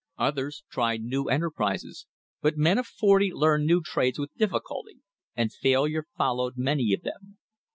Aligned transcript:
Others 0.17 0.63
tried 0.67 1.03
new 1.03 1.25
enterprises, 1.25 2.07
but 2.41 2.57
men 2.57 2.79
of 2.79 2.87
forty 2.87 3.31
learn 3.31 3.67
new 3.67 3.83
trades 3.83 4.17
with 4.17 4.35
difficulty, 4.35 5.01
and 5.35 5.53
failure 5.53 6.05
followed 6.17 6.57
many 6.57 6.91
of 6.91 7.03
them. 7.03 7.37